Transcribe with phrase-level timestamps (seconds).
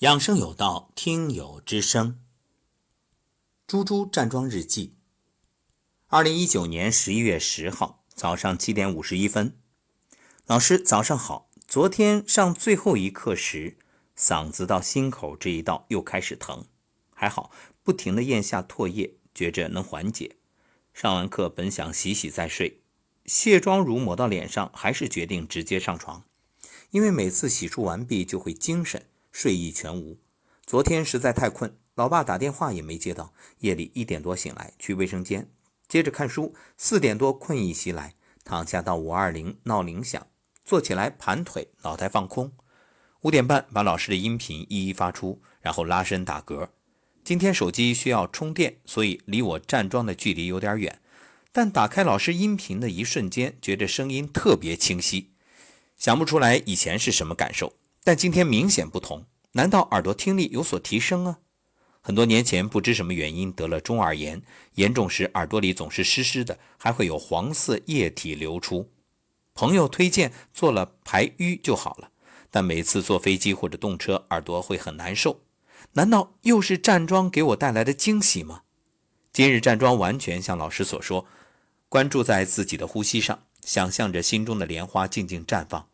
[0.00, 2.18] 养生有道，听友之声。
[3.66, 4.96] 猪猪站桩日记。
[6.06, 9.58] 二零一九年十一月十号早上七点五十一分，
[10.46, 11.50] 老师早上好。
[11.68, 13.76] 昨天上最后一课时，
[14.16, 16.64] 嗓子到心口这一道又开始疼，
[17.14, 17.50] 还好
[17.82, 20.36] 不停的咽下唾液，觉着能缓解。
[20.94, 22.80] 上完课本想洗洗再睡，
[23.26, 26.24] 卸妆乳抹到脸上，还是决定直接上床，
[26.92, 29.04] 因为每次洗漱完毕就会精神。
[29.32, 30.18] 睡意全无，
[30.66, 33.32] 昨天实在太困，老爸打电话也没接到。
[33.60, 35.50] 夜里一点多醒来，去卫生间，
[35.88, 36.54] 接着看书。
[36.76, 40.26] 四点多困意袭来，躺下到五二零闹铃响，
[40.64, 42.52] 坐起来盘腿，脑袋放空。
[43.22, 46.68] 五点半把老师的音频一一发出，然后拉伸打嗝。
[47.22, 51.00] 今天手机需要充电，所以离我站桩的距离有点远，
[51.52, 55.30] 但打开老师音频的一瞬间，觉得声音特别清晰。
[55.96, 57.74] 想不出来以前是什么感受。
[58.02, 61.38] 但今天明显不同，难道耳朵听力有所提升啊？
[62.00, 64.40] 很多年前不知什么原因得了中耳炎，
[64.76, 68.90] 严重时耳朵里总是湿湿的，还会有黄色液体流出。
[69.52, 72.10] 朋友推荐做了排瘀就好了，
[72.50, 75.42] 但每次坐飞机或者动车，耳朵会很难受。
[75.92, 78.62] 难道又是站桩给我带来的惊喜吗？
[79.30, 81.26] 今日站桩完全像老师所说，
[81.90, 85.89] 关注在自己的呼吸上，想象着心中的莲花静静绽放。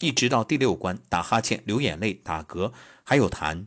[0.00, 3.66] 一直到第六关，打哈欠、流眼泪、打嗝，还有痰，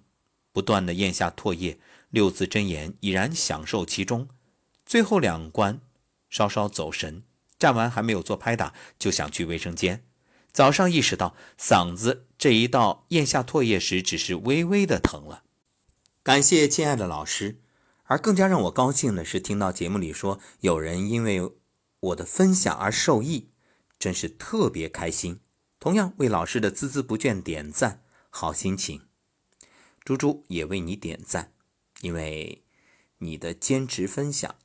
[0.52, 4.28] 不断的咽下唾液，六字真言已然享受其中。
[4.86, 5.82] 最后两关，
[6.30, 7.24] 稍稍走神，
[7.58, 10.04] 站完还没有做拍打，就想去卫生间。
[10.52, 15.44] 早上意识到嗓子这一道咽下唾液时，只是微微的疼了。
[16.24, 17.62] 感谢亲爱的老师，
[18.04, 21.52] 而更加让我高兴的是，听到节目里说有人因为
[22.00, 23.50] 我的分享而受益，
[23.98, 25.40] 真是特别开心。
[25.80, 29.08] 同样为老师的孜孜不倦点赞，好心情。
[30.04, 31.54] 猪猪也为你点赞，
[32.02, 32.64] 因为
[33.20, 34.56] 你的坚持分享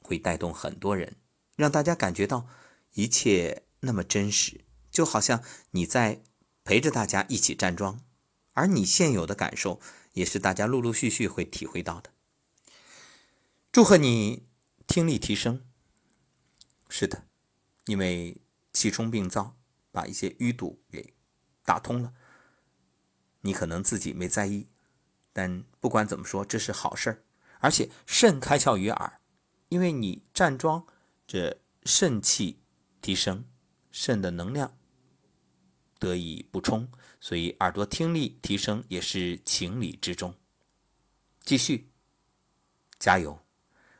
[0.00, 1.16] 会带动很多人，
[1.56, 2.46] 让大家感觉到
[2.94, 5.42] 一切那么真实，就好像
[5.72, 6.22] 你在
[6.62, 8.00] 陪着大家一起站桩，
[8.52, 9.80] 而你现有的感受
[10.12, 12.10] 也是大家陆陆续续会体会到的。
[13.72, 14.46] 祝贺你
[14.86, 15.64] 听力提升。
[16.88, 17.26] 是的，
[17.86, 18.36] 因为
[18.72, 19.56] 气冲病灶。
[19.92, 21.14] 把一些淤堵给
[21.64, 22.12] 打通了，
[23.42, 24.66] 你可能自己没在意，
[25.32, 27.22] 但不管怎么说，这是好事儿。
[27.60, 29.20] 而且肾开窍于耳，
[29.68, 30.84] 因为你站桩，
[31.26, 32.60] 这肾气
[33.00, 33.44] 提升，
[33.92, 34.76] 肾的能量
[36.00, 40.34] 得以补充，所以耳朵听力提升也是情理之中。
[41.44, 41.92] 继续
[42.98, 43.38] 加油，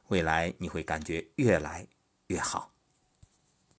[0.08, 1.86] 未来你会感觉越来
[2.26, 2.71] 越好。